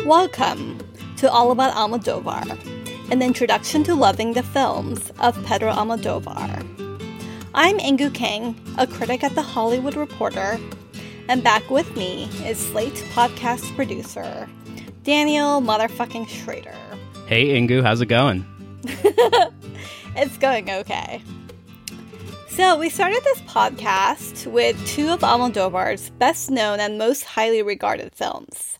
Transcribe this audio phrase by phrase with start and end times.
[0.00, 0.78] Welcome
[1.18, 2.58] to All About Almodovar,
[3.12, 6.66] an introduction to loving the films of Pedro Almodovar.
[7.54, 10.58] I'm Inkoo Kang, a critic at The Hollywood Reporter,
[11.28, 14.48] and back with me is Slate podcast producer,
[15.04, 16.74] Daniel motherfucking Schrader.
[17.26, 18.44] Hey Ingu, how's it going?
[20.16, 21.22] it's going okay.
[22.48, 28.14] So, we started this podcast with two of Almodovar's best known and most highly regarded
[28.14, 28.71] films.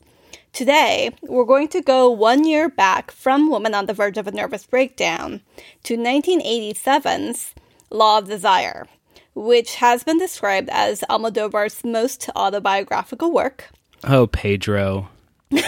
[0.52, 4.32] Today, we're going to go one year back from Woman on the Verge of a
[4.32, 5.40] Nervous Breakdown
[5.84, 7.54] to 1987's
[7.90, 8.86] Law of Desire,
[9.34, 13.70] which has been described as Almodovar's most autobiographical work.
[14.04, 15.08] Oh, Pedro.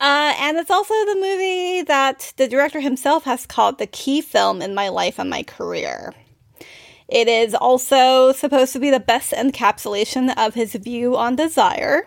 [0.00, 4.62] Uh, and it's also the movie that the director himself has called the key film
[4.62, 6.14] in my life and my career.
[7.08, 12.06] It is also supposed to be the best encapsulation of his view on desire,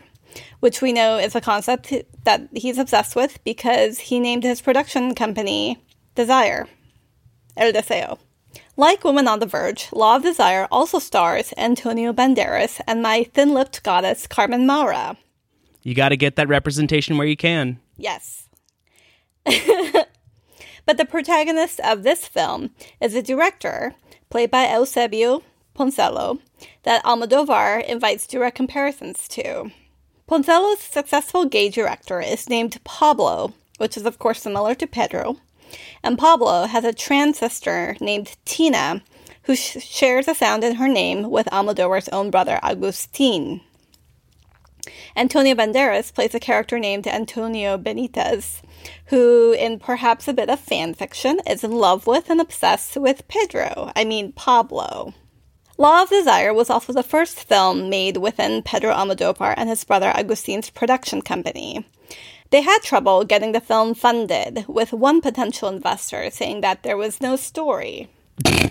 [0.61, 1.93] which we know is a concept
[2.23, 5.83] that he's obsessed with because he named his production company
[6.15, 6.67] Desire,
[7.57, 8.17] El Deseo.
[8.77, 13.53] Like Woman on the Verge, Law of Desire also stars Antonio Banderas and my thin
[13.53, 15.17] lipped goddess Carmen Maura.
[15.83, 17.79] You got to get that representation where you can.
[17.97, 18.47] Yes.
[19.45, 23.95] but the protagonist of this film is a director,
[24.29, 25.41] played by Eusebio
[25.75, 26.39] Poncela,
[26.83, 29.71] that Almodovar invites direct comparisons to.
[30.31, 35.35] Poncela's successful gay director is named Pablo, which is of course similar to Pedro,
[36.01, 39.03] and Pablo has a trans sister named Tina,
[39.43, 43.59] who sh- shares a sound in her name with Almodovar's own brother Agustin.
[45.17, 48.61] Antonio Banderas plays a character named Antonio Benitez,
[49.07, 53.27] who, in perhaps a bit of fan fiction, is in love with and obsessed with
[53.27, 55.13] Pedro, I mean Pablo.
[55.81, 60.11] Law of Desire was also the first film made within Pedro Almodovar and his brother
[60.13, 61.83] Agustin's production company.
[62.51, 67.19] They had trouble getting the film funded, with one potential investor saying that there was
[67.19, 68.09] no story.
[68.45, 68.69] so,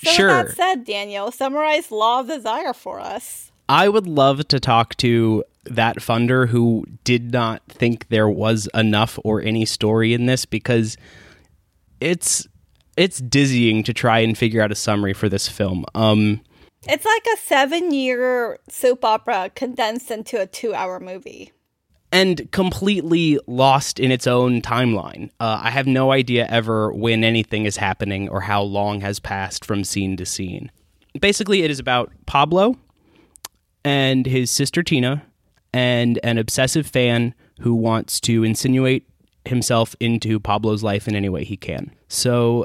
[0.00, 0.44] sure.
[0.44, 3.52] with that said, Daniel, summarize Law of Desire for us.
[3.68, 9.18] I would love to talk to that funder who did not think there was enough
[9.24, 10.96] or any story in this because
[12.00, 12.48] it's
[12.96, 15.84] it's dizzying to try and figure out a summary for this film.
[15.94, 16.40] Um
[16.86, 21.52] it's like a 7-year soap opera condensed into a 2-hour movie
[22.12, 25.30] and completely lost in its own timeline.
[25.40, 29.64] Uh, I have no idea ever when anything is happening or how long has passed
[29.64, 30.70] from scene to scene.
[31.18, 32.76] Basically, it is about Pablo,
[33.84, 35.22] and his sister Tina
[35.72, 39.06] and an obsessive fan who wants to insinuate
[39.44, 41.92] himself into Pablo's life in any way he can.
[42.08, 42.64] So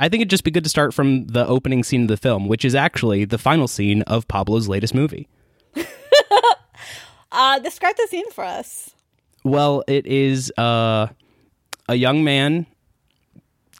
[0.00, 2.48] I think it'd just be good to start from the opening scene of the film,
[2.48, 5.28] which is actually the final scene of Pablo's latest movie.
[7.32, 8.94] uh, describe the scene for us.
[9.44, 11.08] Well, it is uh,
[11.86, 12.64] a young man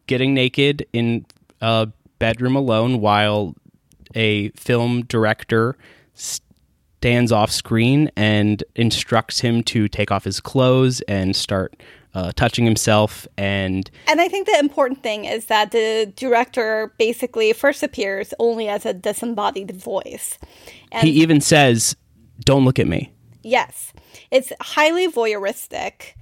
[0.07, 1.25] getting naked in
[1.63, 1.89] a
[2.19, 3.55] bedroom alone while
[4.15, 5.79] a film director
[6.13, 11.83] stands off screen and instructs him to take off his clothes and start
[12.15, 17.53] uh, touching himself and and i think the important thing is that the director basically
[17.53, 20.39] first appears only as a disembodied voice.
[20.93, 21.97] And he even says
[22.45, 23.13] don't look at me.
[23.43, 23.93] Yes.
[24.31, 26.15] It's highly voyeuristic.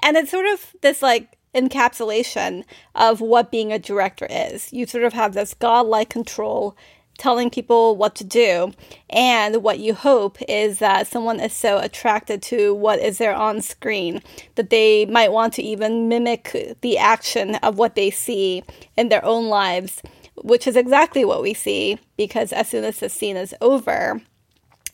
[0.00, 2.64] And it's sort of this like encapsulation
[2.94, 4.72] of what being a director is.
[4.72, 6.76] You sort of have this godlike control
[7.16, 8.72] telling people what to do.
[9.10, 13.60] And what you hope is that someone is so attracted to what is there on
[13.62, 14.22] screen
[14.54, 18.62] that they might want to even mimic the action of what they see
[18.96, 20.02] in their own lives,
[20.36, 24.20] which is exactly what we see because as soon as the scene is over,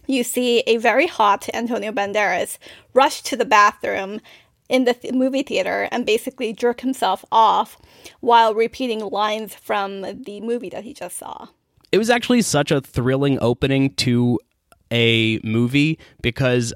[0.07, 2.59] you see a very hot Antonio Banderas
[2.93, 4.21] rush to the bathroom
[4.69, 7.77] in the th- movie theater and basically jerk himself off
[8.21, 11.49] while repeating lines from the movie that he just saw
[11.93, 14.41] it was actually such a thrilling opening to
[14.91, 16.73] a movie because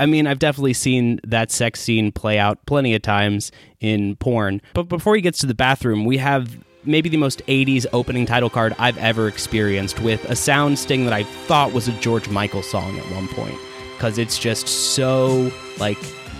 [0.00, 3.50] I mean, I've definitely seen that sex scene play out plenty of times
[3.80, 4.62] in porn.
[4.72, 8.48] But before he gets to the bathroom, we have maybe the most 80s opening title
[8.48, 12.62] card I've ever experienced with a sound sting that I thought was a George Michael
[12.62, 13.58] song at one point.
[13.96, 15.98] Because it's just so, like,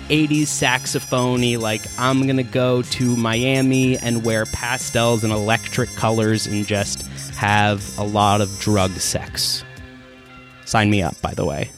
[0.08, 6.66] 80s saxophony, like, I'm gonna go to Miami and wear pastels and electric colors and
[6.66, 7.06] just
[7.36, 9.64] have a lot of drug sex.
[10.64, 11.70] Sign me up, by the way.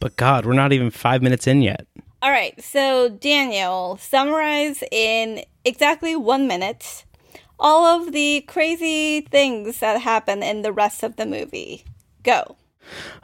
[0.00, 1.86] But God, we're not even five minutes in yet.
[2.22, 7.04] All right, so Daniel, summarize in exactly one minute
[7.58, 11.84] all of the crazy things that happen in the rest of the movie.
[12.22, 12.56] Go.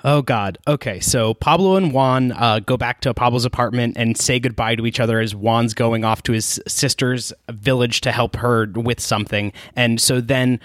[0.04, 0.58] Oh God.
[0.66, 4.86] Okay, so Pablo and Juan uh, go back to Pablo's apartment and say goodbye to
[4.86, 9.52] each other as Juan's going off to his sister's village to help her with something,
[9.76, 10.60] and so then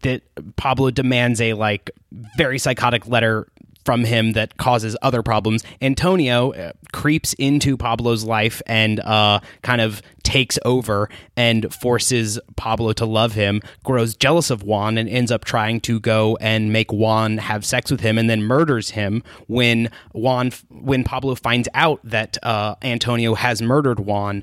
[0.00, 0.22] that
[0.56, 1.90] Pablo demands a like
[2.36, 3.46] very psychotic letter
[3.84, 5.64] from him that causes other problems.
[5.80, 12.92] Antonio uh, creeps into Pablo's life and uh, kind of takes over and forces Pablo
[12.94, 16.92] to love him, grows jealous of Juan, and ends up trying to go and make
[16.92, 22.00] Juan have sex with him, and then murders him when Juan when Pablo finds out
[22.04, 24.42] that uh, Antonio has murdered Juan.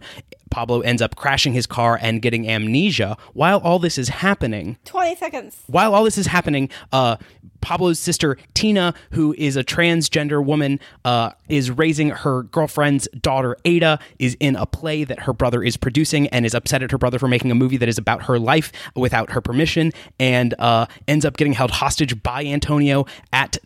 [0.49, 3.17] Pablo ends up crashing his car and getting amnesia.
[3.33, 5.57] While all this is happening, 20 seconds.
[5.67, 7.17] while all this is happening, uh,
[7.61, 13.99] Pablo's sister Tina, who is a transgender woman, uh, is raising her girlfriend's daughter Ada.
[14.19, 17.19] Is in a play that her brother is producing and is upset at her brother
[17.19, 21.25] for making a movie that is about her life without her permission, and uh, ends
[21.25, 23.57] up getting held hostage by Antonio at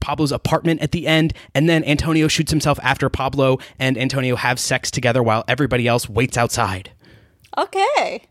[0.00, 4.60] Pablo's apartment at the end, and then Antonio shoots himself after Pablo and Antonio have
[4.60, 6.92] sex together while everybody else waits outside.
[7.58, 8.22] Okay.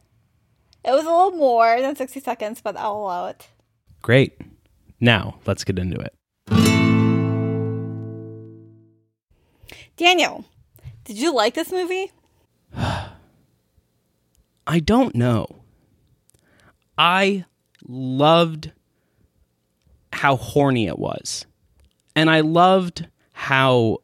[0.85, 3.49] It was a little more than 60 seconds, but I'll allow it.
[4.01, 4.39] Great.
[4.99, 6.13] Now, let's get into it.
[9.97, 10.45] Daniel,
[11.05, 12.11] did you like this movie?
[14.67, 15.47] I don't know.
[16.97, 17.45] I
[17.87, 18.71] loved
[20.11, 21.45] how horny it was.
[22.15, 23.99] And I loved how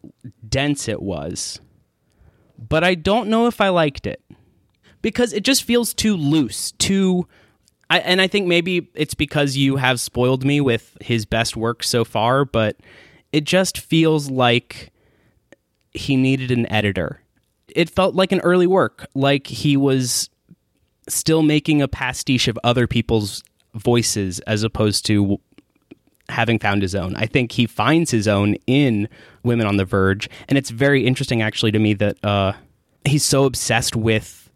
[0.48, 1.60] dense it was.
[2.58, 4.22] But I don't know if I liked it.
[5.02, 7.28] Because it just feels too loose, too
[7.92, 11.84] I, and I think maybe it's because you have spoiled me with his best work
[11.84, 12.78] so far, but
[13.34, 14.94] it just feels like
[15.92, 17.22] he needed an editor.
[17.68, 20.30] It felt like an early work, like he was
[21.10, 23.44] still making a pastiche of other people's
[23.74, 25.38] voices as opposed to
[26.30, 27.14] having found his own.
[27.18, 29.10] I think he finds his own in
[29.44, 32.54] Women on the Verge, and it's very interesting actually to me that uh,
[33.04, 34.50] he's so obsessed with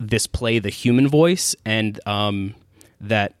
[0.00, 2.54] this play, The Human Voice, and um,
[3.02, 3.34] that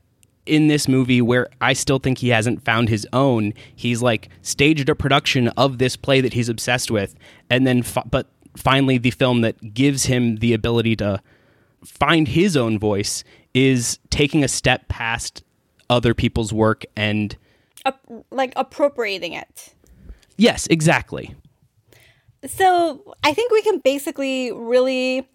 [0.44, 4.88] in this movie where I still think he hasn't found his own, he's like staged
[4.88, 7.14] a production of this play that he's obsessed with,
[7.48, 8.26] and then fi- but
[8.56, 11.22] finally the film that gives him the ability to
[11.84, 13.24] find his own voice
[13.54, 15.42] is taking a step past
[15.88, 17.36] other people's work and
[18.30, 19.74] like appropriating it.
[20.36, 21.34] yes, exactly.
[22.46, 25.28] So I think we can basically really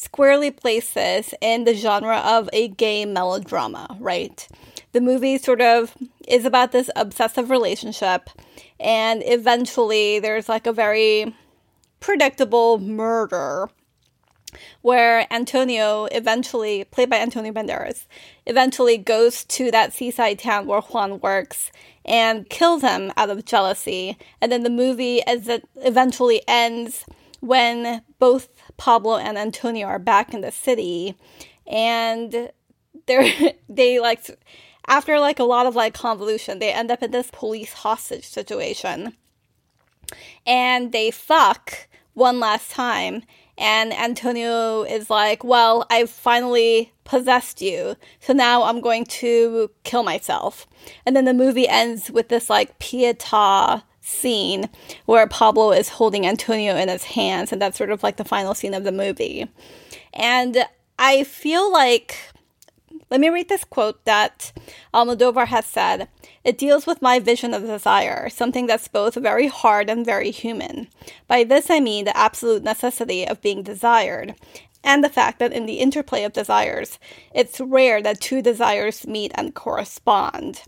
[0.00, 4.48] squarely place this in the genre of a gay melodrama, right?
[4.92, 5.94] The movie sort of
[6.26, 8.30] is about this obsessive relationship,
[8.78, 11.34] and eventually there's like a very
[12.00, 13.68] predictable murder
[14.80, 18.06] where Antonio eventually, played by Antonio Banderas,
[18.46, 21.70] eventually goes to that seaside town where Juan works
[22.06, 24.16] and kills him out of jealousy.
[24.40, 27.04] And then the movie as it eventually ends
[27.40, 28.48] when both
[28.80, 31.14] Pablo and Antonio are back in the city
[31.66, 32.50] and
[33.06, 34.26] they're they like
[34.88, 39.12] after like a lot of like convolution, they end up in this police hostage situation.
[40.46, 43.22] And they fuck one last time
[43.58, 50.02] and Antonio is like, Well, I've finally possessed you, so now I'm going to kill
[50.02, 50.66] myself.
[51.04, 54.68] And then the movie ends with this like pieta scene
[55.06, 58.54] where Pablo is holding Antonio in his hands, and that's sort of like the final
[58.54, 59.48] scene of the movie.
[60.12, 60.64] And
[60.98, 62.16] I feel like
[63.10, 64.52] let me read this quote that
[64.94, 66.08] Almodovar has said.
[66.44, 70.88] It deals with my vision of desire, something that's both very hard and very human.
[71.26, 74.36] By this I mean the absolute necessity of being desired,
[74.84, 76.98] and the fact that in the interplay of desires,
[77.34, 80.62] it's rare that two desires meet and correspond.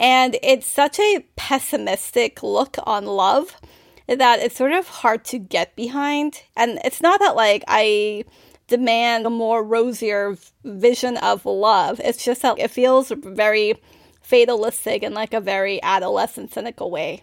[0.00, 3.54] And it's such a pessimistic look on love
[4.08, 6.42] that it's sort of hard to get behind.
[6.56, 8.24] And it's not that like I
[8.66, 12.00] demand a more rosier vision of love.
[12.02, 13.74] It's just that it feels very
[14.22, 17.22] fatalistic in like a very adolescent, cynical way.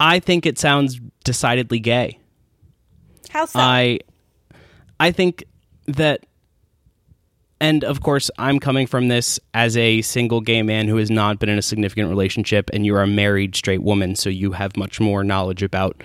[0.00, 2.18] I think it sounds decidedly gay.
[3.30, 3.60] How so?
[3.60, 4.00] I
[4.98, 5.44] I think
[5.86, 6.26] that
[7.64, 11.38] and of course I'm coming from this as a single gay man who has not
[11.38, 14.76] been in a significant relationship and you are a married straight woman so you have
[14.76, 16.02] much more knowledge about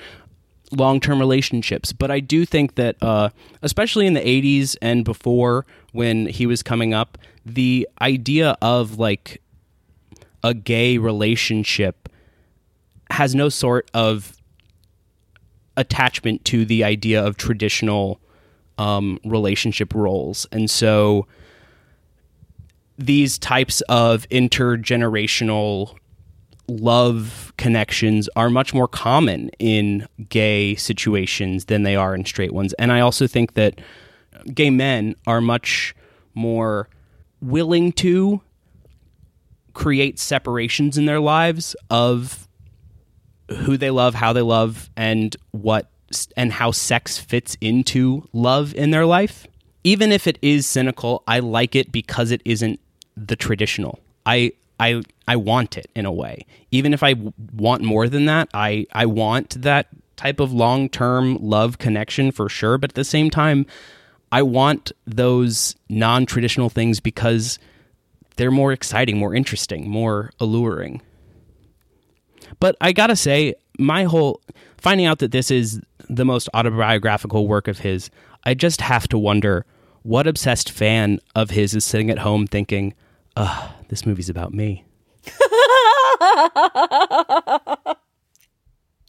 [0.71, 3.29] long-term relationships but I do think that uh,
[3.61, 9.41] especially in the 80s and before when he was coming up the idea of like
[10.43, 12.07] a gay relationship
[13.11, 14.37] has no sort of
[15.75, 18.21] attachment to the idea of traditional
[18.77, 20.47] um, relationship roles.
[20.51, 21.27] And so
[22.99, 25.95] these types of intergenerational
[26.67, 32.73] love connections are much more common in gay situations than they are in straight ones.
[32.73, 33.79] And I also think that
[34.53, 35.95] gay men are much
[36.35, 36.89] more
[37.41, 38.41] willing to
[39.73, 42.47] create separations in their lives of
[43.49, 45.89] who they love, how they love, and what
[46.35, 49.47] and how sex fits into love in their life.
[49.83, 52.79] Even if it is cynical, I like it because it isn't
[53.27, 53.99] the traditional.
[54.25, 56.45] I I I want it in a way.
[56.71, 57.15] Even if I
[57.53, 62.77] want more than that, I I want that type of long-term love connection for sure,
[62.77, 63.65] but at the same time
[64.31, 67.57] I want those non-traditional things because
[68.35, 71.01] they're more exciting, more interesting, more alluring.
[72.59, 74.41] But I got to say my whole
[74.77, 78.09] finding out that this is the most autobiographical work of his,
[78.43, 79.65] I just have to wonder
[80.03, 82.93] what obsessed fan of his is sitting at home thinking,
[83.35, 84.85] ugh, this movie's about me.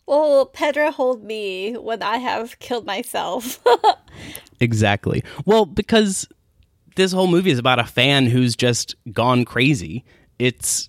[0.06, 3.60] well, Pedro hold me when I have killed myself.
[4.60, 5.22] exactly.
[5.44, 6.26] Well, because
[6.96, 10.04] this whole movie is about a fan who's just gone crazy.
[10.38, 10.88] It's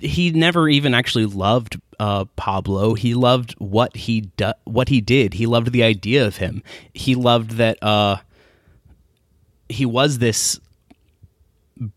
[0.00, 2.94] he never even actually loved uh, Pablo.
[2.94, 5.34] He loved what he do- what he did.
[5.34, 6.62] He loved the idea of him.
[6.92, 8.16] He loved that uh,
[9.68, 10.60] he was this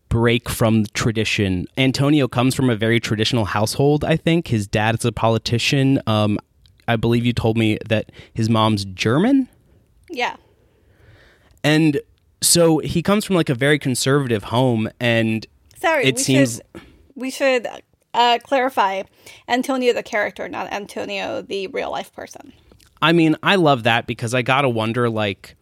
[0.08, 1.66] break from tradition.
[1.76, 4.48] Antonio comes from a very traditional household, I think.
[4.48, 6.00] His dad is a politician.
[6.06, 6.38] Um,
[6.88, 9.48] I believe you told me that his mom's German.
[10.10, 10.36] Yeah.
[11.64, 12.00] And
[12.40, 15.46] so he comes from like a very conservative home and
[15.76, 16.82] Sorry, it we seems should,
[17.14, 17.66] we should
[18.14, 19.02] uh, clarify
[19.48, 22.52] Antonio the character, not Antonio the real life person.
[23.00, 25.56] I mean, I love that because I got to wonder like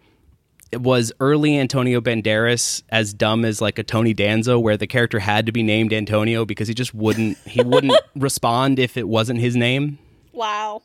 [0.73, 5.47] was early Antonio Banderas as dumb as like a Tony Danza where the character had
[5.47, 9.57] to be named Antonio because he just wouldn't he wouldn't respond if it wasn't his
[9.57, 9.99] name?
[10.33, 10.83] Wow.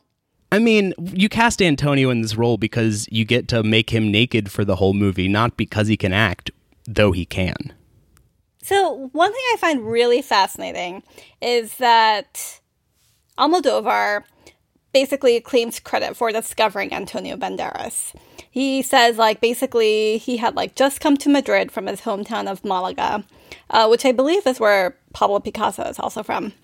[0.52, 4.50] I mean, you cast Antonio in this role because you get to make him naked
[4.50, 6.50] for the whole movie, not because he can act,
[6.86, 7.72] though he can.
[8.62, 11.02] So, one thing I find really fascinating
[11.40, 12.60] is that
[13.38, 14.22] Almodovar
[14.92, 18.14] basically claims credit for discovering Antonio Banderas.
[18.56, 22.64] He says, like, basically, he had, like, just come to Madrid from his hometown of
[22.64, 23.22] Malaga,
[23.68, 26.54] uh, which I believe is where Pablo Picasso is also from,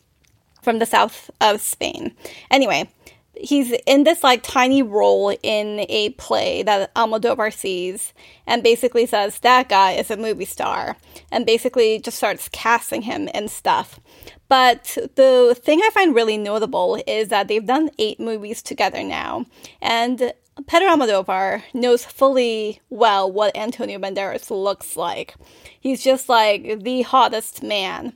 [0.62, 2.14] from the south of Spain.
[2.50, 2.88] Anyway,
[3.34, 8.14] he's in this like tiny role in a play that Almodovar sees
[8.46, 10.96] and basically says that guy is a movie star
[11.30, 14.00] and basically just starts casting him and stuff.
[14.49, 19.46] But the thing I find really notable is that they've done eight movies together now,
[19.80, 20.32] and
[20.66, 25.35] Pedro Almodovar knows fully well what Antonio Banderas looks like.
[25.80, 28.14] He's just like the hottest man.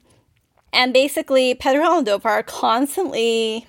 [0.72, 3.66] And basically, Pedro Almodovar constantly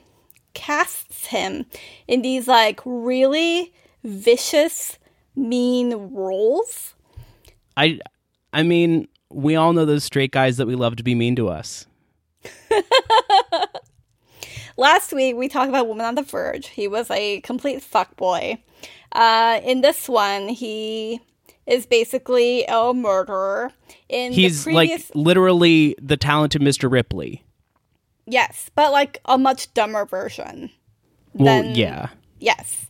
[0.54, 1.66] casts him
[2.08, 4.98] in these like really vicious,
[5.36, 6.96] mean roles.
[7.78, 8.00] I
[8.52, 11.48] I mean, we all know those straight guys that we love to be mean to
[11.48, 11.86] us.
[14.78, 16.68] Last week we talked about Woman on the Verge.
[16.68, 18.60] He was a complete fuckboy.
[19.12, 21.20] Uh, in this one, he
[21.66, 23.72] is basically a murderer.
[24.08, 25.10] In He's previous...
[25.10, 26.92] like literally the talented Mr.
[26.92, 27.44] Ripley.
[28.26, 30.70] Yes, but like a much dumber version.
[31.34, 31.76] Well, than...
[31.76, 32.10] yeah.
[32.40, 32.87] Yes.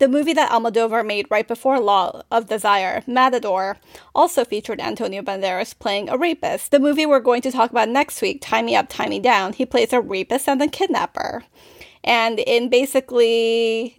[0.00, 3.76] The movie that Almodovar made right before Law of Desire, Matador,
[4.14, 6.70] also featured Antonio Banderas playing a rapist.
[6.70, 9.52] The movie we're going to talk about next week, Tie Me Up, Tie Me Down,
[9.52, 11.44] he plays a rapist and a kidnapper.
[12.02, 13.94] And in basically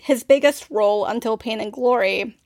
[0.00, 2.36] his biggest role until Pain and Glory,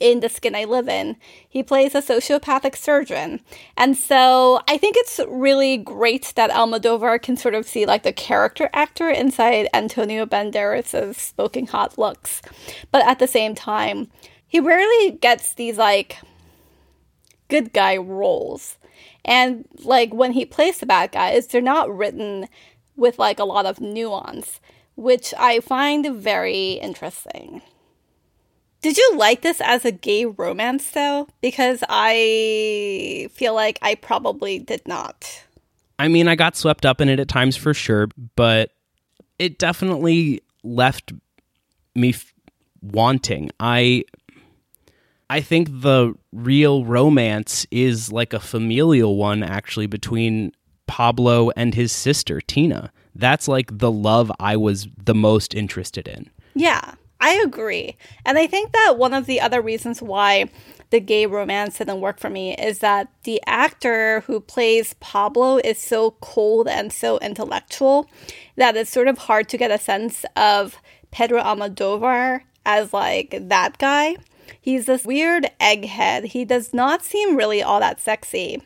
[0.00, 1.16] in The Skin I Live In,
[1.48, 3.40] he plays a sociopathic surgeon.
[3.76, 8.12] And so I think it's really great that Almodovar can sort of see like the
[8.12, 12.42] character actor inside Antonio Banderas' smoking hot looks.
[12.90, 14.10] But at the same time,
[14.46, 16.18] he rarely gets these like
[17.48, 18.76] good guy roles.
[19.24, 22.48] And like when he plays the bad guys, they're not written
[22.96, 24.60] with like a lot of nuance,
[24.96, 27.62] which I find very interesting.
[28.80, 31.28] Did you like this as a gay romance though?
[31.40, 35.44] Because I feel like I probably did not.
[35.98, 38.70] I mean, I got swept up in it at times for sure, but
[39.38, 41.12] it definitely left
[41.94, 42.32] me f-
[42.80, 43.50] wanting.
[43.58, 44.04] I
[45.28, 50.52] I think the real romance is like a familial one actually between
[50.86, 52.92] Pablo and his sister Tina.
[53.14, 56.30] That's like the love I was the most interested in.
[56.54, 56.94] Yeah.
[57.20, 57.96] I agree.
[58.24, 60.48] And I think that one of the other reasons why
[60.90, 65.78] the gay romance didn't work for me is that the actor who plays Pablo is
[65.78, 68.08] so cold and so intellectual
[68.56, 70.76] that it's sort of hard to get a sense of
[71.10, 74.16] Pedro Almodovar as like that guy.
[74.60, 76.26] He's this weird egghead.
[76.26, 78.62] He does not seem really all that sexy.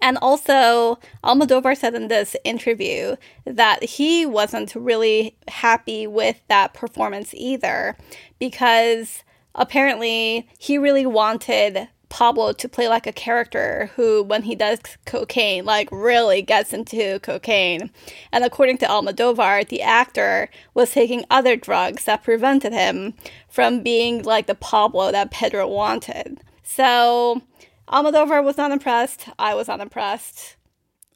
[0.00, 7.34] And also, Almodovar said in this interview that he wasn't really happy with that performance
[7.34, 7.96] either
[8.38, 9.22] because
[9.54, 15.64] apparently he really wanted Pablo to play like a character who, when he does cocaine,
[15.64, 17.90] like really gets into cocaine.
[18.32, 23.14] And according to Almodovar, the actor was taking other drugs that prevented him
[23.48, 26.40] from being like the Pablo that Pedro wanted.
[26.62, 27.42] So
[27.88, 29.28] Almodovar was not impressed.
[29.38, 30.56] I was not impressed.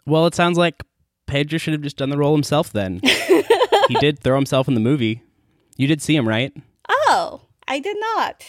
[0.07, 0.83] Well, it sounds like
[1.27, 3.01] Pedro should have just done the role himself then.
[3.89, 5.23] he did throw himself in the movie.
[5.77, 6.53] You did see him, right?
[6.89, 8.45] Oh, I did not.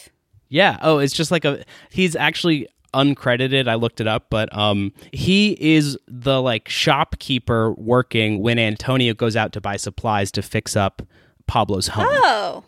[0.49, 0.77] Yeah.
[0.81, 1.63] Oh, it's just like a.
[1.89, 3.67] He's actually uncredited.
[3.67, 9.35] I looked it up, but um, he is the like shopkeeper working when Antonio goes
[9.35, 11.01] out to buy supplies to fix up
[11.47, 12.05] Pablo's home.
[12.07, 12.63] Oh,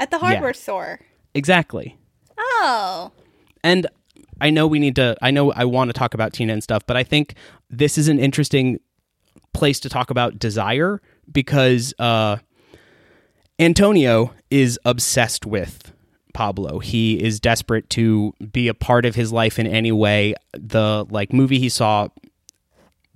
[0.00, 0.52] at the hardware Yeah.
[0.60, 1.00] store.
[1.34, 1.96] Exactly.
[2.38, 3.12] Oh,
[3.62, 3.86] And
[4.40, 5.16] I know we need to.
[5.22, 7.34] I know I want to talk about Tina and stuff, but I think
[7.70, 8.80] this is an interesting
[9.52, 12.36] place to talk about desire because uh,
[13.58, 15.92] Antonio is obsessed with
[16.32, 16.78] Pablo.
[16.78, 20.34] He is desperate to be a part of his life in any way.
[20.52, 22.08] The like movie he saw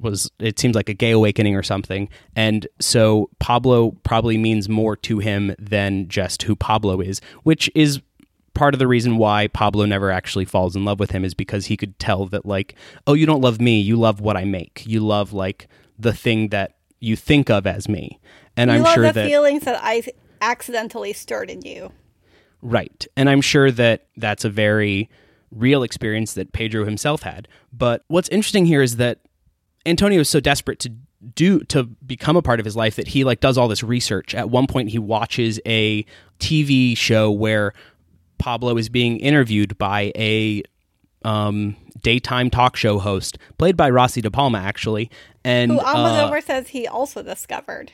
[0.02, 2.08] was it seems like a gay awakening or something.
[2.34, 8.00] And so Pablo probably means more to him than just who Pablo is, which is
[8.54, 11.66] part of the reason why Pablo never actually falls in love with him is because
[11.66, 12.74] he could tell that like,
[13.06, 14.82] oh, you don't love me, you love what I make.
[14.86, 15.68] You love like
[15.98, 18.20] the thing that you think of as me.
[18.56, 20.02] And you I'm love sure the that feelings that I
[20.40, 21.92] accidentally stirred in you.
[22.60, 23.06] Right.
[23.16, 25.08] And I'm sure that that's a very
[25.50, 27.48] real experience that Pedro himself had.
[27.72, 29.20] But what's interesting here is that
[29.84, 30.92] Antonio is so desperate to
[31.34, 34.34] do to become a part of his life that he like does all this research.
[34.34, 36.04] At one point he watches a
[36.40, 37.72] TV show where
[38.42, 40.64] Pablo is being interviewed by a
[41.24, 45.12] um, daytime talk show host played by Rossy De Palma actually.
[45.44, 47.92] And Who uh, Almodovar says he also discovered.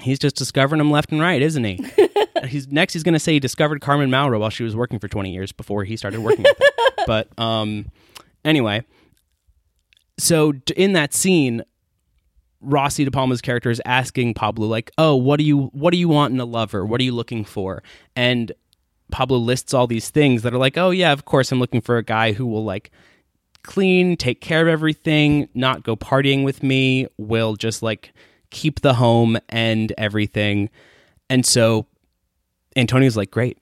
[0.00, 1.84] He's just discovering them left and right, isn't he?
[2.48, 2.94] he's next.
[2.94, 5.52] He's going to say he discovered Carmen Maura while she was working for twenty years
[5.52, 6.64] before he started working with her.
[7.06, 7.86] But um,
[8.44, 8.84] anyway,
[10.18, 11.62] so in that scene,
[12.60, 16.08] Rossy De Palma's character is asking Pablo like, "Oh, what do you what do you
[16.08, 16.84] want in a lover?
[16.84, 17.82] What are you looking for?"
[18.14, 18.52] And
[19.10, 21.96] Pablo lists all these things that are like, "Oh yeah, of course I'm looking for
[21.96, 22.90] a guy who will like
[23.62, 28.12] clean, take care of everything, not go partying with me, will just like
[28.50, 30.70] keep the home and everything."
[31.30, 31.86] And so
[32.76, 33.58] Antonio's like, "Great.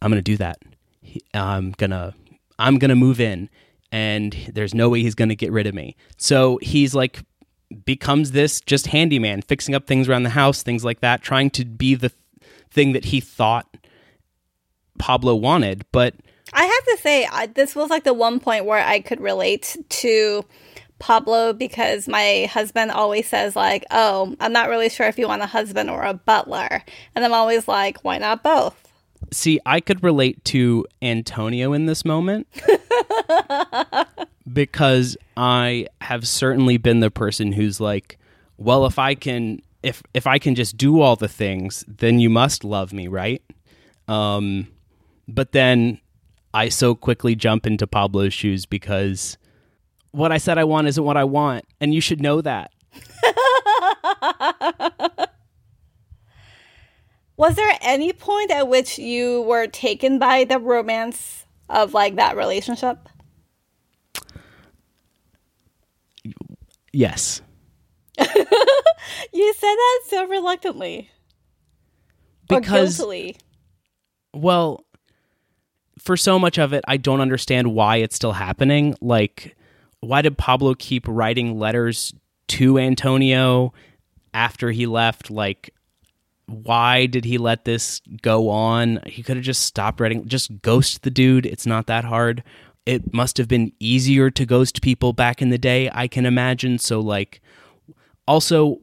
[0.00, 0.58] I'm to do that.
[1.34, 2.14] I'm to
[2.58, 3.48] I'm to move in
[3.90, 7.20] and there's no way he's to get rid of me." So he's like
[7.84, 11.64] becomes this just handyman, fixing up things around the house, things like that, trying to
[11.64, 12.10] be the
[12.70, 13.66] thing that he thought
[14.98, 16.14] Pablo wanted, but
[16.52, 19.76] I have to say, I, this was like the one point where I could relate
[19.88, 20.44] to
[20.98, 25.42] Pablo because my husband always says like, "Oh, I'm not really sure if you want
[25.42, 26.82] a husband or a butler,"
[27.14, 28.74] and I'm always like, "Why not both?"
[29.32, 32.46] See, I could relate to Antonio in this moment
[34.52, 38.18] because I have certainly been the person who's like,
[38.56, 42.30] well, if I can if if I can just do all the things, then you
[42.30, 43.42] must love me, right?
[44.08, 44.68] Um
[45.28, 46.00] but then
[46.54, 49.36] I so quickly jump into Pablo's shoes because
[50.10, 52.72] what I said I want isn't what I want, and you should know that.
[57.36, 62.36] Was there any point at which you were taken by the romance of like that
[62.36, 63.08] relationship?
[66.92, 67.42] Yes.
[69.32, 71.10] You said that so reluctantly
[72.50, 73.00] or Because.
[74.34, 74.84] Well,
[76.08, 78.94] for so much of it, I don't understand why it's still happening.
[79.02, 79.54] Like,
[80.00, 82.14] why did Pablo keep writing letters
[82.48, 83.74] to Antonio
[84.32, 85.30] after he left?
[85.30, 85.68] Like,
[86.46, 89.00] why did he let this go on?
[89.04, 91.44] He could have just stopped writing, just ghost the dude.
[91.44, 92.42] It's not that hard.
[92.86, 96.78] It must have been easier to ghost people back in the day, I can imagine.
[96.78, 97.42] So, like,
[98.26, 98.78] also,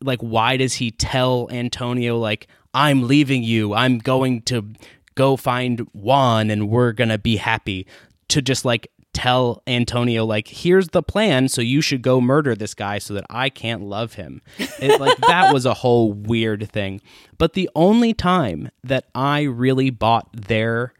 [0.00, 4.72] like, why does he tell Antonio, like, I'm leaving you, I'm going to
[5.14, 7.86] go find Juan and we're gonna be happy,
[8.28, 12.74] to just like tell Antonio like here's the plan so you should go murder this
[12.74, 14.42] guy so that I can't love him.
[14.58, 17.00] It, like that was a whole weird thing.
[17.38, 20.94] But the only time that I really bought their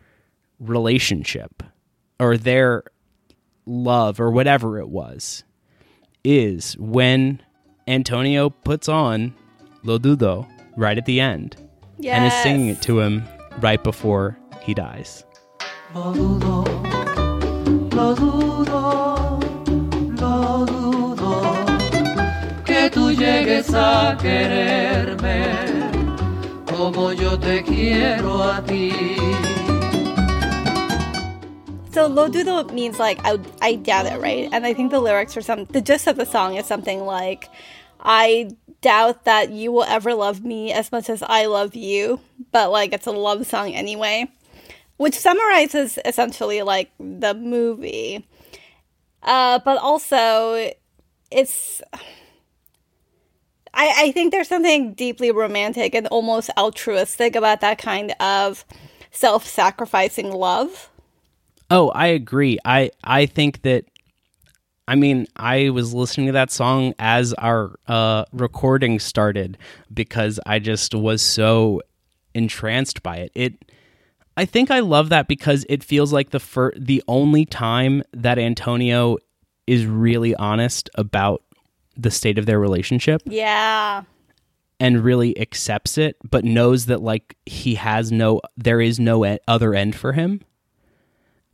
[0.60, 1.62] relationship
[2.20, 2.84] or their
[3.66, 5.42] love or whatever it was
[6.22, 7.42] is when
[7.88, 9.34] Antonio puts on
[9.82, 11.56] Lo Dudo right at the end
[11.98, 12.16] Yes.
[12.16, 13.24] and is singing it to him
[13.60, 15.24] right before he dies.
[31.92, 34.48] So lo dudo means like I, I doubt it, right?
[34.50, 35.66] And I think the lyrics are some.
[35.66, 37.48] The gist of the song is something like,
[38.04, 38.50] "I
[38.82, 42.20] doubt that you will ever love me as much as I love you,"
[42.52, 44.30] but like it's a love song anyway,
[44.96, 48.26] which summarizes essentially like the movie.
[49.22, 50.70] Uh, but also,
[51.30, 51.82] it's.
[53.76, 58.64] I, I think there's something deeply romantic and almost altruistic about that kind of
[59.10, 60.90] self-sacrificing love.
[61.70, 62.58] Oh, I agree.
[62.64, 63.86] I I think that
[64.86, 69.56] I mean, I was listening to that song as our uh, recording started
[69.92, 71.80] because I just was so
[72.34, 73.32] entranced by it.
[73.34, 73.54] It
[74.36, 78.38] I think I love that because it feels like the fir- the only time that
[78.38, 79.16] Antonio
[79.66, 81.42] is really honest about
[81.96, 84.02] the state of their relationship Yeah.
[84.80, 89.38] and really accepts it but knows that like he has no there is no e-
[89.46, 90.40] other end for him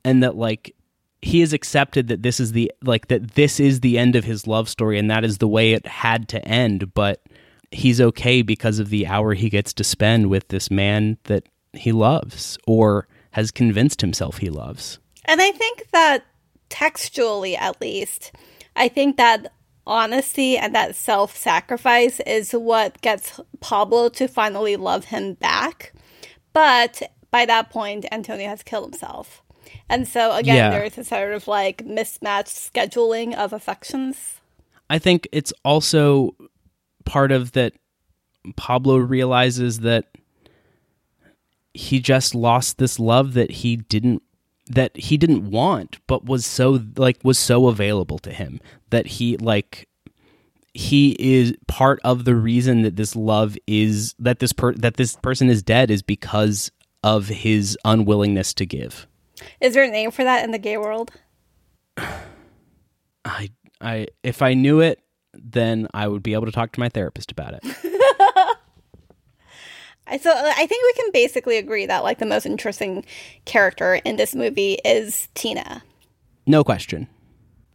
[0.02, 0.74] and that like
[1.22, 4.46] he has accepted that this is the like that this is the end of his
[4.46, 7.22] love story and that is the way it had to end but
[7.70, 11.92] he's okay because of the hour he gets to spend with this man that he
[11.92, 16.24] loves or has convinced himself he loves And I think that
[16.70, 18.32] textually, at least,
[18.74, 19.52] I think that
[19.86, 25.92] honesty and that self sacrifice is what gets Pablo to finally love him back.
[26.54, 29.42] But by that point, Antonio has killed himself.
[29.90, 30.70] And so, again, Yeah.
[30.70, 34.40] there's a sort of like mismatched scheduling of affections.
[34.88, 36.34] I think it's also
[37.04, 37.74] part of that
[38.56, 40.06] Pablo realizes that
[41.74, 44.22] he just lost this love that he didn't
[44.66, 49.36] that he didn't want but was so like was so available to him that he
[49.38, 49.88] like
[50.74, 55.16] he is part of the reason that this love is that this per that this
[55.16, 56.70] person is dead is because
[57.02, 59.06] of his unwillingness to give.
[59.60, 61.10] Is there a name for that in the gay world?
[63.24, 63.50] I
[63.80, 65.00] I if I knew it
[65.34, 67.60] then I would be able to talk to my therapist about it.
[70.06, 73.04] I- So uh, I think we can basically agree that like the most interesting
[73.44, 75.82] character in this movie is Tina.
[76.46, 77.06] No question.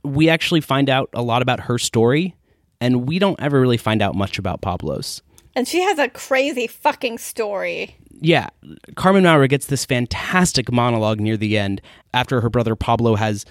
[0.03, 2.35] We actually find out a lot about her story,
[2.81, 5.21] and we don't ever really find out much about Pablo's.
[5.55, 7.95] And she has a crazy fucking story.
[8.21, 8.49] Yeah,
[8.95, 11.81] Carmen Maura gets this fantastic monologue near the end
[12.13, 13.45] after her brother Pablo has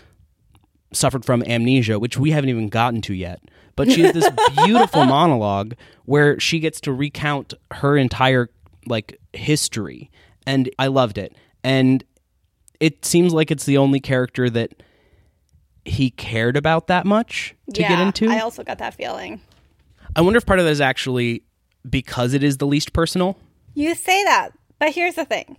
[0.92, 3.42] suffered from amnesia, which we haven't even gotten to yet.
[3.76, 4.28] But she has this
[4.64, 8.48] beautiful monologue where she gets to recount her entire
[8.86, 10.10] like history,
[10.46, 11.34] and I loved it.
[11.62, 12.04] And
[12.80, 14.82] it seems like it's the only character that
[15.84, 18.28] he cared about that much to yeah, get into.
[18.28, 19.40] I also got that feeling.
[20.16, 21.42] I wonder if part of that is actually
[21.88, 23.36] because it is the least personal.
[23.74, 25.58] You say that, but here's the thing.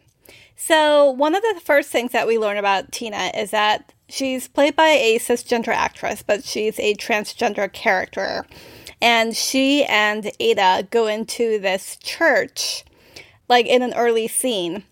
[0.55, 4.75] So, one of the first things that we learn about Tina is that she's played
[4.75, 8.45] by a cisgender actress, but she's a transgender character.
[9.01, 12.85] And she and Ada go into this church,
[13.49, 14.83] like in an early scene.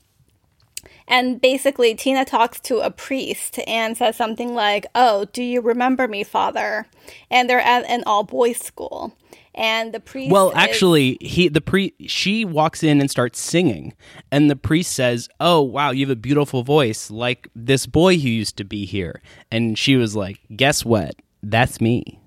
[1.07, 6.07] And basically, Tina talks to a priest and says something like, Oh, do you remember
[6.07, 6.87] me, father?
[7.31, 9.15] And they're at an all boys school.
[9.55, 10.31] And the priest.
[10.31, 13.93] Well, is- actually, he the pre she walks in and starts singing,
[14.31, 18.29] and the priest says, "Oh, wow, you have a beautiful voice, like this boy who
[18.29, 21.15] used to be here." And she was like, "Guess what?
[21.43, 22.19] That's me."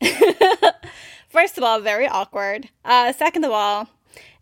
[1.28, 2.68] First of all, very awkward.
[2.84, 3.88] Uh, second of all,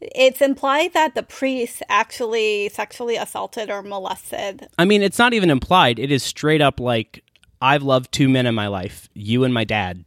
[0.01, 4.69] it's implied that the priest actually sexually assaulted or molested.
[4.79, 7.25] I mean, it's not even implied; it is straight up like,
[7.63, 10.05] "I've loved two men in my life, you and my dad."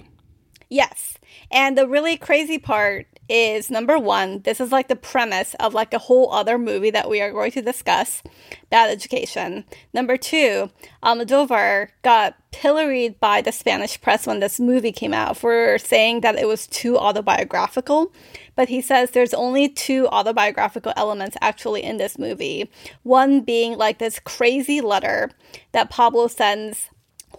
[0.69, 1.15] Yes.
[1.51, 5.93] And the really crazy part is number one, this is like the premise of like
[5.93, 8.23] a whole other movie that we are going to discuss
[8.69, 9.65] Bad Education.
[9.93, 10.71] Number two,
[11.03, 16.37] Almodovar got pilloried by the Spanish press when this movie came out for saying that
[16.37, 18.11] it was too autobiographical.
[18.55, 22.69] But he says there's only two autobiographical elements actually in this movie.
[23.03, 25.29] One being like this crazy letter
[25.71, 26.89] that Pablo sends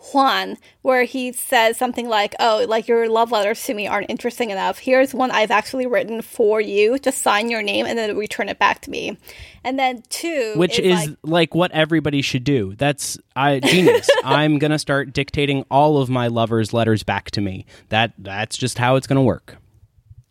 [0.01, 4.51] Juan, where he says something like, Oh, like your love letters to me aren't interesting
[4.51, 4.79] enough.
[4.79, 6.99] Here's one I've actually written for you.
[6.99, 9.19] Just sign your name and then return it back to me.
[9.63, 12.75] And then two, which is, is like, like, what everybody should do.
[12.77, 14.09] That's I genius.
[14.25, 17.67] I'm gonna start dictating all of my lovers' letters back to me.
[17.91, 19.59] That that's just how it's gonna work.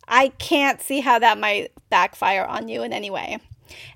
[0.08, 3.38] I can't see how that might backfire on you in any way.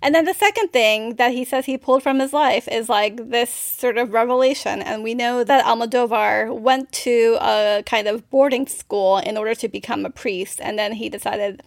[0.02, 3.30] And then the second thing that he says he pulled from his life is like
[3.30, 4.82] this sort of revelation.
[4.82, 9.68] And we know that Almodovar went to a kind of boarding school in order to
[9.68, 10.60] become a priest.
[10.60, 11.62] And then he decided,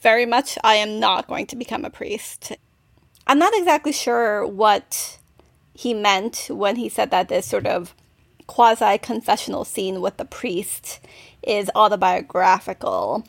[0.00, 2.52] very much, I am not going to become a priest.
[3.26, 5.18] I'm not exactly sure what
[5.74, 7.94] he meant when he said that this sort of
[8.46, 11.00] quasi confessional scene with the priest
[11.42, 13.24] is autobiographical.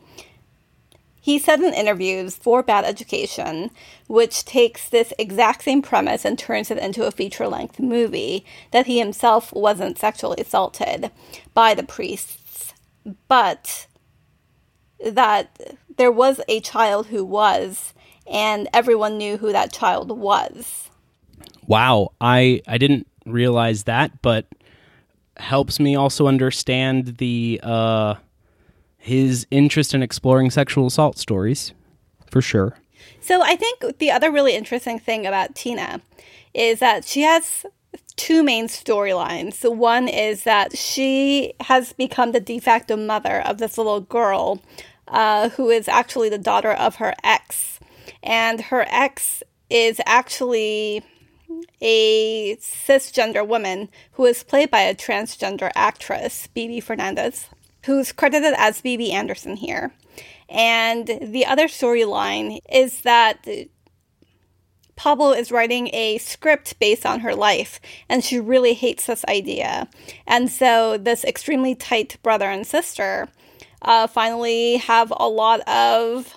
[1.23, 3.71] He said in interviews for Bad Education,
[4.07, 8.87] which takes this exact same premise and turns it into a feature length movie, that
[8.87, 11.11] he himself wasn't sexually assaulted
[11.53, 12.73] by the priests,
[13.29, 13.87] but
[15.01, 17.93] that there was a child who was,
[18.29, 20.89] and everyone knew who that child was.
[21.67, 24.45] Wow, I I didn't realize that, but
[25.37, 28.15] helps me also understand the uh
[29.03, 31.73] his interest in exploring sexual assault stories
[32.31, 32.77] for sure.
[33.19, 35.99] So I think the other really interesting thing about Tina
[36.53, 37.65] is that she has
[38.15, 39.55] two main storylines.
[39.55, 44.61] So one is that she has become the de facto mother of this little girl
[45.09, 47.81] uh, who is actually the daughter of her ex.
[48.23, 51.03] And her ex is actually
[51.81, 57.49] a cisgender woman who is played by a transgender actress, Bibi Fernandez,
[57.85, 59.93] who's credited as Bibi Andersen here.
[60.49, 63.47] And the other storyline is that
[64.95, 69.89] Pablo is writing a script based on her life, and she really hates this idea.
[70.27, 73.27] And so, this extremely tight brother and sister
[73.81, 76.35] uh, finally have a lot of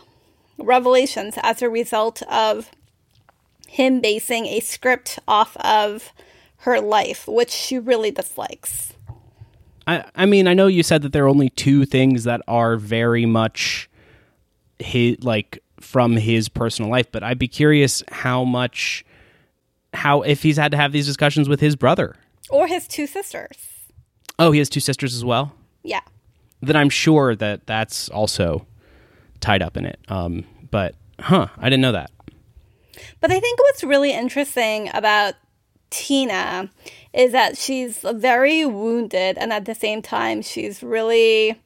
[0.59, 2.71] revelations as a result of
[3.69, 6.13] him basing a script off of
[6.59, 8.95] her life, which she really dislikes.
[9.87, 12.77] I I mean, I know you said that there are only two things that are
[12.77, 13.89] very much
[14.79, 19.05] his like from his personal life, but I'd be curious how much
[19.95, 22.17] how if he's had to have these discussions with his brother.
[22.51, 23.57] Or his two sisters.
[24.39, 25.53] Oh, he has two sisters as well?
[25.83, 26.03] Yeah.
[26.61, 28.67] Then I'm sure that that's also
[29.41, 29.99] tied up in it.
[30.09, 32.11] Um, but huh, I didn't know that.
[33.21, 35.35] But I think what's really interesting about
[35.91, 36.71] Tina
[37.13, 41.57] is that she's very wounded and at the same time she's really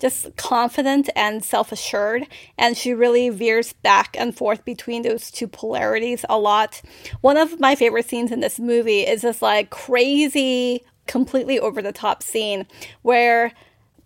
[0.00, 2.26] just confident and self assured.
[2.58, 6.82] And she really veers back and forth between those two polarities a lot.
[7.20, 11.92] One of my favorite scenes in this movie is this like crazy, completely over the
[11.92, 12.66] top scene
[13.02, 13.52] where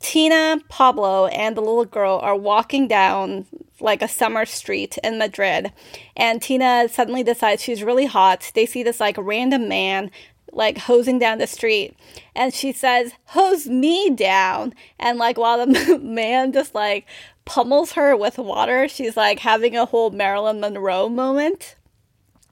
[0.05, 3.47] Tina, Pablo, and the little girl are walking down
[3.81, 5.73] like a summer street in Madrid.
[6.15, 8.53] And Tina suddenly decides she's really hot.
[8.55, 10.11] They see this like random man
[10.53, 11.97] like hosing down the street
[12.37, 17.07] and she says hose me down and like while the man just like
[17.45, 21.75] pummels her with water she's like having a whole marilyn monroe moment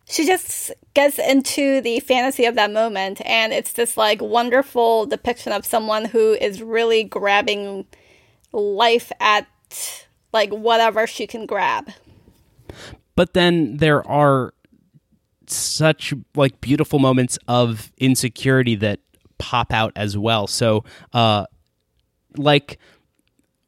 [0.09, 5.53] she just gets into the fantasy of that moment and it's this like wonderful depiction
[5.53, 7.87] of someone who is really grabbing
[8.53, 9.47] life at
[10.33, 11.91] like whatever she can grab
[13.15, 14.55] But then there are
[15.47, 19.01] such like beautiful moments of insecurity that
[19.39, 20.47] pop out as well.
[20.47, 21.47] So uh
[22.37, 22.79] like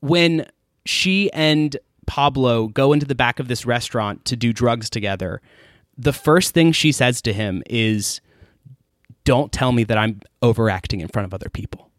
[0.00, 0.46] when
[0.86, 5.40] she and Pablo go into the back of this restaurant to do drugs together,
[5.96, 8.20] the first thing she says to him is
[9.24, 11.90] don't tell me that I'm overacting in front of other people.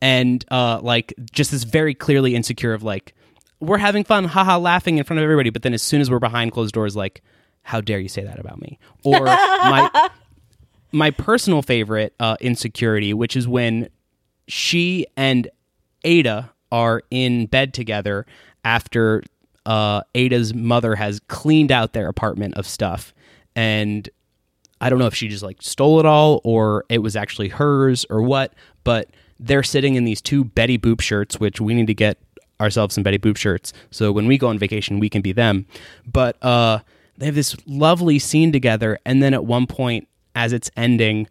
[0.00, 3.14] And uh like just this very clearly insecure of like
[3.60, 6.18] we're having fun, haha, laughing in front of everybody, but then as soon as we're
[6.18, 7.22] behind closed doors like
[7.62, 8.78] how dare you say that about me?
[9.04, 10.10] Or my
[10.92, 13.88] my personal favorite uh, insecurity, which is when
[14.46, 15.48] she and
[16.04, 18.26] Ada are in bed together
[18.64, 19.22] after
[19.66, 23.14] uh, Ada's mother has cleaned out their apartment of stuff,
[23.54, 24.08] and
[24.80, 28.04] I don't know if she just like stole it all or it was actually hers
[28.10, 31.94] or what, but they're sitting in these two Betty Boop shirts, which we need to
[31.94, 32.18] get
[32.60, 33.72] ourselves some Betty Boop shirts.
[33.90, 35.66] So when we go on vacation, we can be them.
[36.06, 36.80] But uh,
[37.16, 41.28] they have this lovely scene together, and then at one point, as it's ending,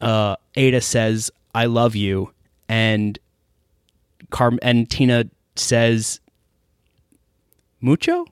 [0.00, 2.32] uh, Ada says, "I love you,"
[2.68, 3.18] and
[4.30, 5.26] Car- and Tina
[5.56, 6.20] says,
[7.84, 8.24] "Mucho."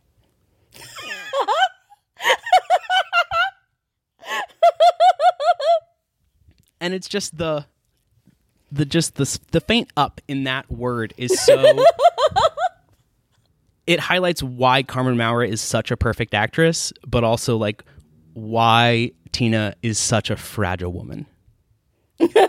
[6.81, 7.67] and it's just the
[8.71, 11.85] the just the the faint up in that word is so
[13.87, 17.85] it highlights why Carmen Maura is such a perfect actress, but also like
[18.33, 21.27] why Tina is such a fragile woman.
[22.21, 22.49] I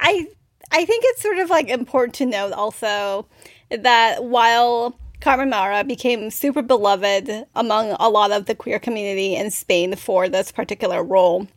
[0.00, 3.26] I think it's sort of like important to note also
[3.70, 9.50] that while Carmen Maura became super beloved among a lot of the queer community in
[9.50, 11.48] Spain for this particular role,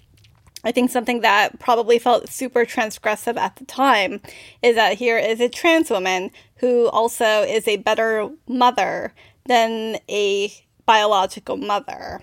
[0.64, 4.22] I think something that probably felt super transgressive at the time
[4.64, 9.14] is that here is a trans woman who also is a better mother
[9.48, 10.50] than a
[10.86, 12.22] biological mother.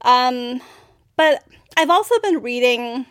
[0.00, 0.60] Um,
[1.14, 1.44] but
[1.76, 3.06] I've also been reading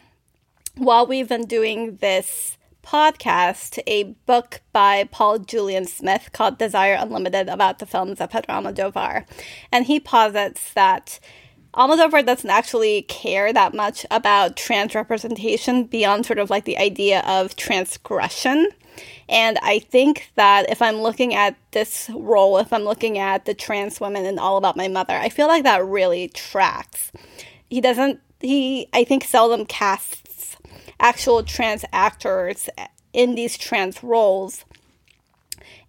[0.76, 7.50] while we've been doing this podcast a book by Paul Julian Smith called Desire Unlimited
[7.50, 9.26] about the films of Pedro Almodovar.
[9.72, 11.20] And he posits that
[11.74, 17.22] Almodovar doesn't actually care that much about trans representation beyond sort of like the idea
[17.28, 18.70] of transgression.
[19.28, 23.54] And I think that if I'm looking at this role, if I'm looking at the
[23.54, 27.12] trans women in All About My Mother, I feel like that really tracks.
[27.70, 30.29] He doesn't, he, I think, seldom casts
[31.00, 32.70] actual trans actors
[33.14, 34.66] in these trans roles.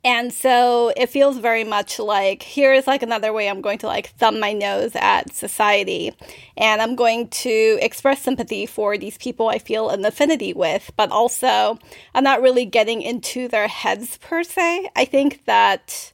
[0.02, 4.08] And so it feels very much like here's like another way I'm going to like
[4.14, 6.14] thumb my nose at society.
[6.56, 11.10] And I'm going to express sympathy for these people I feel an affinity with, but
[11.10, 11.78] also
[12.14, 14.88] I'm not really getting into their heads per se.
[14.96, 16.12] I think that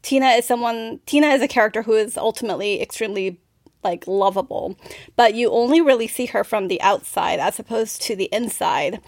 [0.00, 3.38] Tina is someone, Tina is a character who is ultimately extremely
[3.84, 4.76] like lovable,
[5.14, 9.00] but you only really see her from the outside as opposed to the inside.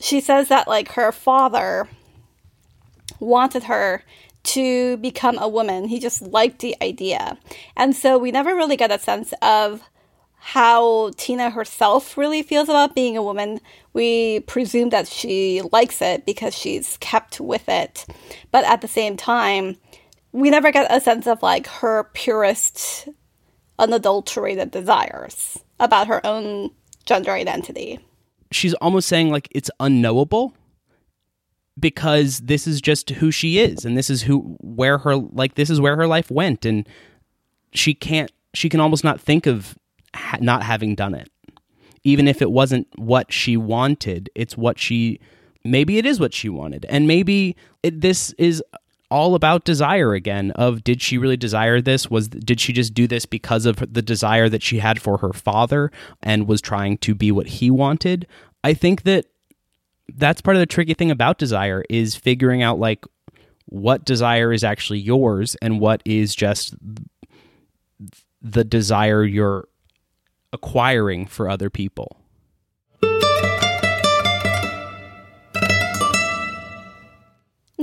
[0.00, 1.88] She says that like her father
[3.20, 4.02] wanted her
[4.44, 5.86] to become a woman.
[5.86, 7.38] He just liked the idea.
[7.76, 9.82] And so we never really get a sense of
[10.44, 13.60] how Tina herself really feels about being a woman.
[13.92, 18.04] We presume that she likes it because she's kept with it.
[18.50, 19.76] But at the same time,
[20.32, 23.08] we never get a sense of like her purest,
[23.78, 26.70] unadulterated desires about her own
[27.04, 27.98] gender identity.
[28.50, 30.54] She's almost saying like it's unknowable
[31.78, 35.70] because this is just who she is and this is who where her like this
[35.70, 36.64] is where her life went.
[36.64, 36.86] And
[37.72, 39.76] she can't she can almost not think of
[40.14, 41.30] ha- not having done it.
[42.04, 45.18] Even if it wasn't what she wanted it's what she
[45.64, 46.84] maybe it is what she wanted.
[46.86, 48.62] And maybe it, this is
[49.12, 53.06] all about desire again of did she really desire this was did she just do
[53.06, 55.90] this because of the desire that she had for her father
[56.22, 58.26] and was trying to be what he wanted
[58.64, 59.26] i think that
[60.14, 63.04] that's part of the tricky thing about desire is figuring out like
[63.66, 66.74] what desire is actually yours and what is just
[68.42, 69.68] the desire you're
[70.52, 72.18] acquiring for other people.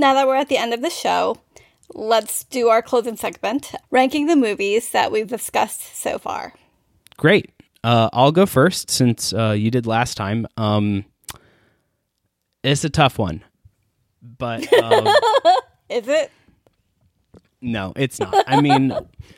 [0.00, 1.36] Now that we're at the end of the show,
[1.92, 6.54] let's do our closing segment ranking the movies that we've discussed so far.
[7.18, 7.50] Great.
[7.84, 10.46] Uh, I'll go first since uh, you did last time.
[10.56, 11.04] Um,
[12.64, 13.44] it's a tough one,
[14.22, 15.06] but um,
[15.90, 16.30] Is it?
[17.60, 18.42] no, it's not.
[18.46, 18.94] I mean,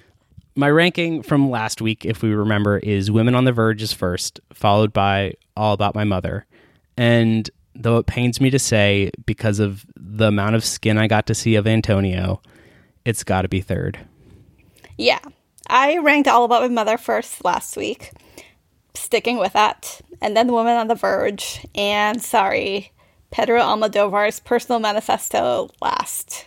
[0.55, 4.39] my ranking from last week, if we remember, is Women on the Verge is first,
[4.53, 6.47] followed by All About My Mother.
[6.97, 11.27] And though it pains me to say, because of the amount of skin I got
[11.27, 12.41] to see of Antonio,
[13.05, 13.99] it's got to be third.
[14.99, 15.21] Yeah.
[15.69, 18.11] I ranked All About My Mother first last week,
[18.95, 20.01] sticking with that.
[20.21, 21.65] And then The Woman on the Verge.
[21.75, 22.93] And sorry,
[23.31, 26.47] Pedro Almodovar's personal manifesto last.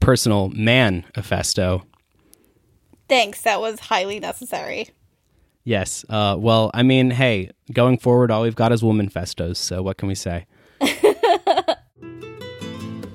[0.00, 1.86] Personal manifesto.
[3.08, 4.88] Thanks, that was highly necessary.
[5.70, 6.04] Yes.
[6.08, 9.56] Uh, well, I mean, hey, going forward, all we've got is woman festos.
[9.56, 10.46] So what can we say?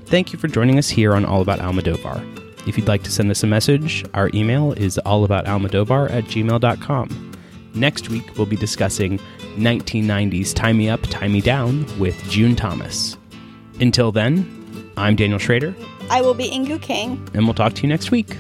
[0.05, 2.23] Thank you for joining us here on All About Almodovar.
[2.65, 7.33] If you'd like to send us a message, our email is allaboutalmodovar at gmail.com.
[7.73, 9.19] Next week, we'll be discussing
[9.57, 13.17] 1990s Tie Me Up, Tie Me Down with June Thomas.
[13.81, 15.75] Until then, I'm Daniel Schrader,
[16.09, 17.27] I will be Inkoo Kang.
[17.33, 18.37] and we'll talk to you next week.